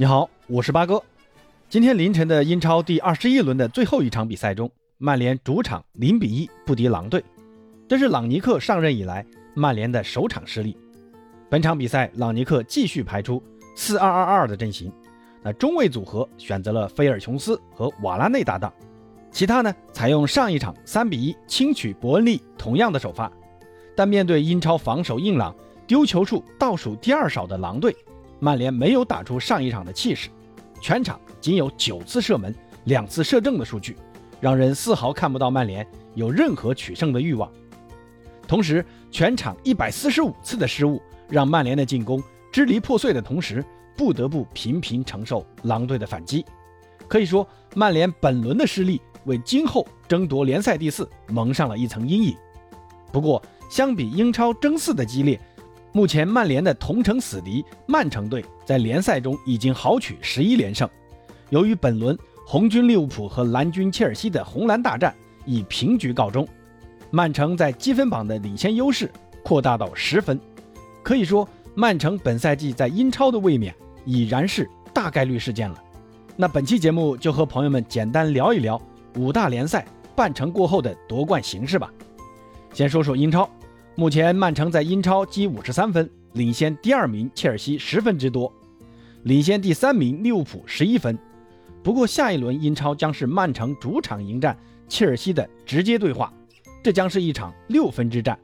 [0.00, 1.02] 你好，我是八哥。
[1.68, 7.20] 今天凌晨的英超第二十一轮的最后一场比赛中，曼联主场零比一不敌狼队，
[7.88, 10.76] 这是朗尼克上任以来曼联的首场失利。
[11.50, 13.42] 本场比赛，朗尼克继续排出
[13.74, 14.92] 四二二二的阵型，
[15.42, 18.72] 那中卫组合选择了菲尔琼斯和瓦拉内搭档，
[19.32, 23.28] 其他呢采用上一场三比一轻取伯恩利同样的首发。
[23.96, 25.52] 但面对英超防守硬朗、
[25.88, 27.96] 丢球数倒数第二少的狼队，
[28.40, 30.28] 曼联没有打出上一场的气势，
[30.80, 33.96] 全场仅有九次射门、两次射正的数据，
[34.40, 37.50] 让人丝毫看不到曼联有任何取胜的欲望。
[38.46, 43.64] 同时，全场一百四十五次的失误，让曼联的进攻支离破碎的同时，
[43.96, 46.44] 不得不频频承受狼队的反击。
[47.06, 52.36] 可以说，曼联本轮的失利为今后争夺联赛第四蒙上了一层阴影。
[53.12, 55.38] 不过，相比英超争四的激烈，
[55.98, 60.88] 目前曼联的同城死敌曼城队在联赛中已经豪取十一连胜。
[61.50, 65.12] 由于本轮红军利物浦和蓝军切尔西的红蓝大战
[65.44, 66.46] 以平局告终，
[67.10, 69.10] 曼城在积分榜的领先优势
[69.42, 70.38] 扩大到十分。
[71.02, 75.82] 可以说，曼城本赛季在英超的卫冕已然是大概率事件了。
[76.36, 78.80] 那本期节目就和朋友们简单聊一聊
[79.16, 81.92] 五大联赛半程过后的夺冠形势吧。
[82.72, 83.50] 先说说英超。
[83.98, 88.52] 目前曼城在英超积五十三分，领先第二名切尔西十分之多，
[89.24, 91.18] 领先第三名利物浦十一分。
[91.82, 94.56] 不过下一轮英超将是曼城主场迎战
[94.88, 96.32] 切尔西的直接对话，
[96.80, 98.38] 这将是一场六分之战。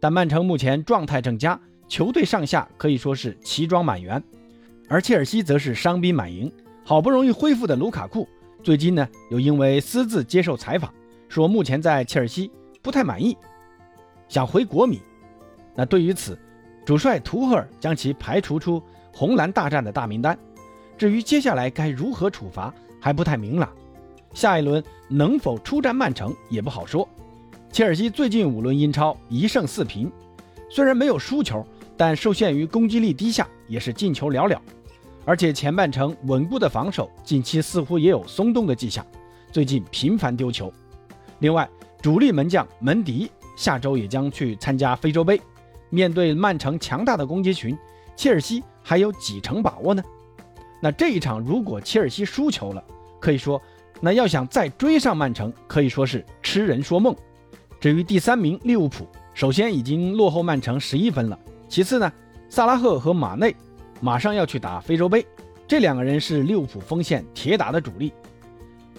[0.00, 4.20] 但曼城目前状态正佳，球队上下可以说是齐装满员，
[4.88, 6.52] 而切尔西则是伤兵满营。
[6.82, 8.26] 好不容易恢复的卢卡库，
[8.64, 10.92] 最近呢又因为私自接受采访，
[11.28, 12.50] 说目前在切尔西
[12.82, 13.36] 不太满意。
[14.32, 15.02] 想回国米，
[15.74, 16.38] 那对于此，
[16.86, 20.38] 主帅图赫尔将其排除出红蓝大战的大名单。
[20.96, 23.68] 至于接下来该如何处罚，还不太明朗。
[24.32, 27.06] 下一轮能否出战曼城也不好说。
[27.70, 30.10] 切尔西最近五轮英超一胜四平，
[30.70, 31.62] 虽然没有输球，
[31.94, 34.58] 但受限于攻击力低下，也是进球寥寥。
[35.26, 39.06] 而且前半程稳固的防守，近期似乎也有松动的迹象，
[39.50, 40.72] 最近频繁丢球。
[41.40, 41.68] 另外，
[42.00, 43.30] 主力门将门迪。
[43.56, 45.40] 下周也将去参加非洲杯，
[45.90, 47.76] 面对曼城强大的攻击群，
[48.16, 50.02] 切尔西还有几成把握呢？
[50.80, 52.82] 那这一场如果切尔西输球了，
[53.20, 53.60] 可以说，
[54.00, 57.14] 那要想再追上曼城，可以说是痴人说梦。
[57.80, 61.38] 至于第三名利物浦，首先已经落后曼城十一分了，
[61.68, 62.12] 其次呢，
[62.48, 63.54] 萨拉赫和马内
[64.00, 65.24] 马上要去打非洲杯，
[65.68, 68.12] 这两个人是利物浦锋线铁打的主力，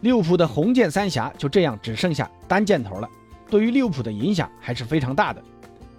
[0.00, 3.08] 利物浦的红箭三侠就这样只剩下单箭头了。
[3.50, 5.42] 对于利物浦的影响还是非常大的。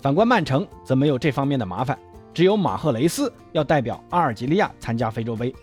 [0.01, 1.97] 反观曼城则没有这方面的麻烦，
[2.33, 5.53] 只有马赫雷斯要代表阿尔及利亚参加非洲杯。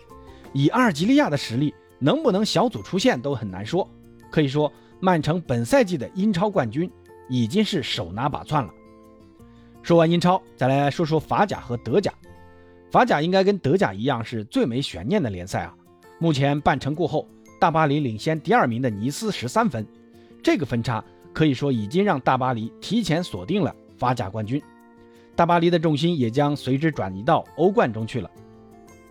[0.53, 3.87] 以阿尔及利亚的实力，能不能小组出线都很难说。
[4.29, 6.89] 可以说，曼城本赛季的英超冠军
[7.29, 8.71] 已经是手拿把攥了。
[9.81, 12.13] 说完英超，再来说说法甲和德甲。
[12.91, 15.73] 法甲应该跟德甲一样是最没悬念的联赛啊。
[16.19, 17.27] 目前半程过后，
[17.59, 19.85] 大巴黎领先第二名的尼斯十三分，
[20.43, 21.03] 这个分差。
[21.37, 24.59] 可以说已经让大巴黎提前锁定了法甲冠军，
[25.35, 28.31] 大巴黎的重心也将随之转移到欧冠中去了。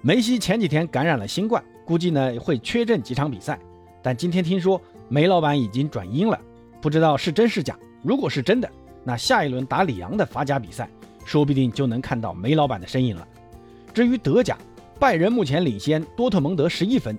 [0.01, 3.57] 梅西前几天感染了新冠，估计呢会缺阵几场比赛。
[4.03, 6.37] 但今天听说梅老板已经转阴了，
[6.83, 7.79] 不知道是真是假。
[8.03, 8.69] 如果是真的，
[9.05, 10.91] 那下一轮打里昂的法甲比赛，
[11.25, 13.25] 说不定就能看到梅老板的身影了。
[13.95, 14.59] 至于德甲，
[14.99, 17.17] 拜仁目前领先多特蒙德十一分，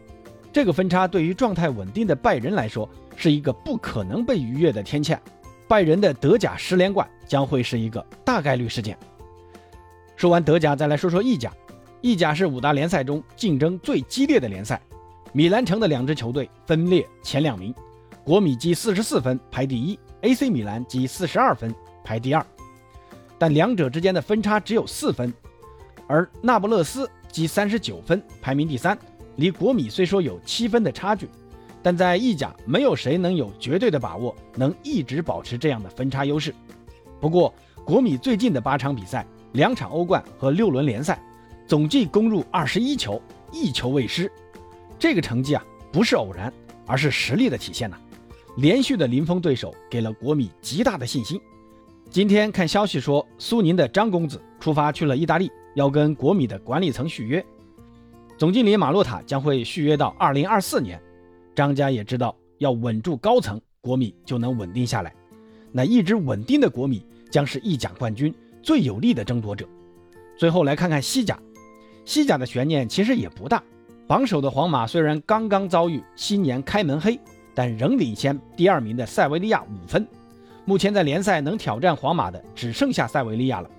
[0.52, 2.90] 这个分差对于状态稳定的拜仁来说。
[3.20, 5.18] 是一个不可能被逾越的天堑，
[5.68, 8.96] 拜仁的德甲十连冠将会是一个大概率事件。
[10.16, 11.52] 说完德甲，再来说说意甲。
[12.00, 14.80] 意甲是五大联赛中竞争最激烈的联赛，
[15.34, 17.74] 米兰城的两支球队分列前两名，
[18.24, 22.46] 国米积四十四分排第一，AC 米兰积四十二分排第二，
[23.40, 25.34] 但两者之间的分差只有四分，
[26.06, 28.96] 而那不勒斯积三十九分排名第三，
[29.38, 31.28] 离国米虽说有七分的差距。
[31.84, 36.54] 但在意甲，没有谁能有绝对的把握能一直保持这样的分差优势。
[37.22, 37.54] 不过，
[37.86, 41.24] 国米最近的八场比赛，两场欧冠和六轮联赛，
[41.66, 43.22] 总计攻入二十一球，
[43.54, 44.30] 一球未失。
[45.00, 46.52] 这个成绩啊，不是偶然，
[46.86, 47.98] 而是实力的体现呐。
[48.58, 51.40] 连续的零封对手，给了国米极大的信心。
[52.10, 57.46] 今天看消息说，苏宁的张公子出发去了意大利，要跟国米的管理层续约，
[58.38, 61.02] 总经理马洛塔将会续约到二零二四年。
[61.56, 65.12] 张家也知道，要稳住高层，国米就能稳定下来。
[65.72, 68.32] 那一直稳定的国米，将是意甲冠军
[68.62, 69.68] 最有力的争夺者。
[70.38, 71.40] 最后来看看西甲，
[72.06, 73.64] 西甲的悬念其实也不大，
[74.06, 77.20] 榜首的皇马虽然刚刚遭遇新年开门黑，
[77.56, 80.08] 但仍领先第二名的塞维利亚五分。
[80.64, 83.70] 目前在联赛能挑战皇马的只剩下塞维利亚了。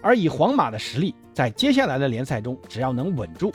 [0.00, 3.52] 而以皇马的实力，在接下来的联赛中，只要能稳住，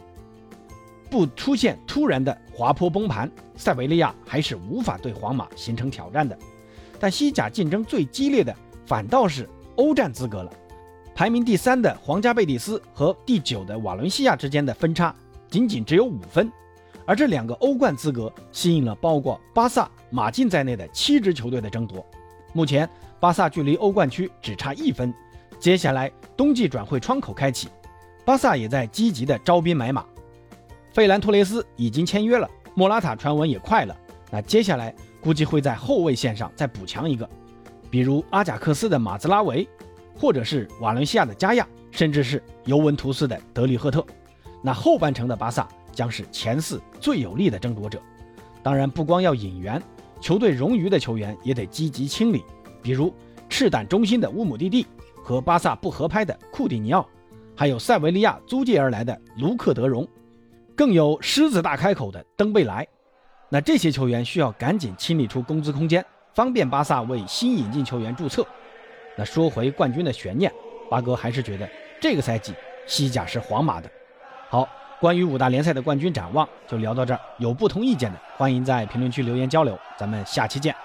[1.09, 6.37] 不出现突然的滑坡崩盘，塞维利亚还是无法对皇马形成挑战的。
[6.99, 8.55] 但西甲竞争最激烈的
[8.85, 10.51] 反倒是欧战资格了。
[11.15, 15.15] 排名第三的皇家贝蒂斯和第九的瓦伦西亚之间的分差
[15.49, 16.51] 仅仅只有五分，
[17.05, 22.05] 而这两个欧冠资格吸引了包括巴萨、马竞在内的七支球队的争夺。
[22.53, 22.87] 目前，
[23.19, 25.13] 巴萨距离欧冠区只差一分。
[25.59, 27.67] 接下来，冬季转会窗口开启，
[28.23, 30.05] 巴萨也在积极的招兵买马。
[30.97, 33.95] 费兰托雷斯已经签约了，莫拉塔传闻也快了。
[34.31, 34.91] 那接下来
[35.21, 37.29] 估计会在后卫线上再补强一个，
[37.91, 39.69] 比如阿贾克斯的马兹拉维，
[40.15, 44.03] 或者是瓦伦西亚的加亚，甚至是尤文图斯的德里赫特。
[44.63, 48.01] 那后半程的巴萨将是前四最有力的争夺者。
[48.63, 49.79] 当然，不光要引援，
[50.19, 52.43] 球队冗余的球员也得积极清理，
[52.81, 53.13] 比如
[53.47, 54.87] 赤胆忠心的乌姆蒂蒂。
[55.23, 57.07] 和巴萨不合拍的库蒂尼奥，
[57.55, 60.07] 还有塞维利亚租借而来的卢克德容，
[60.77, 62.87] 更有狮子大开口的登贝莱。
[63.49, 68.45] 那这些球员需要赶紧清理出工资空间，方便巴萨为新引进球员注册。
[69.17, 70.53] 那说回冠军的悬念，
[70.87, 71.67] 八哥还是觉得
[71.99, 72.53] 这个赛季
[72.85, 73.89] 西甲是皇马的。
[74.49, 74.69] 好，
[74.99, 80.75] 关于五大联赛的冠军展望就聊到这儿，有不同意见的欢迎在评论区留言交流，咱们下期见。